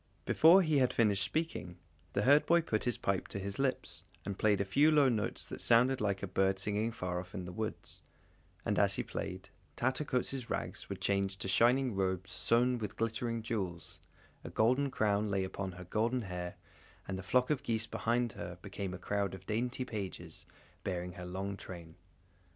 Before 0.25 0.63
he 0.63 0.79
had 0.79 0.93
finished 0.93 1.23
speaking, 1.23 1.77
the 2.13 2.23
herdboy 2.23 2.61
put 2.65 2.85
his 2.85 2.97
pipe 2.97 3.27
to 3.27 3.37
his 3.37 3.59
lips 3.59 4.03
and 4.25 4.35
played 4.39 4.59
a 4.59 4.65
few 4.65 4.89
low 4.89 5.09
notes 5.09 5.47
that 5.47 5.61
sounded 5.61 6.01
like 6.01 6.23
a 6.23 6.27
bird 6.27 6.57
singing 6.57 6.91
far 6.91 7.19
off 7.19 7.35
in 7.35 7.45
the 7.45 7.51
woods; 7.51 8.01
and 8.65 8.79
as 8.79 8.95
he 8.95 9.03
played, 9.03 9.49
Tattercoats' 9.75 10.49
rags 10.49 10.89
were 10.89 10.95
changed 10.95 11.39
to 11.41 11.47
shining 11.47 11.93
robes 11.93 12.31
sewn 12.31 12.79
with 12.79 12.97
glittering 12.97 13.43
jewels, 13.43 13.99
a 14.43 14.49
golden 14.49 14.89
crown 14.89 15.29
lay 15.29 15.43
upon 15.43 15.73
her 15.73 15.83
golden 15.83 16.23
hair, 16.23 16.55
and 17.07 17.15
the 17.15 17.21
flock 17.21 17.51
of 17.51 17.61
geese 17.61 17.85
behind 17.85 18.31
her, 18.31 18.57
became 18.63 18.95
a 18.95 18.97
crowd 18.97 19.35
of 19.35 19.45
dainty 19.45 19.85
pages, 19.85 20.45
bearing 20.83 21.11
her 21.13 21.25
long 21.27 21.55
train. 21.55 21.93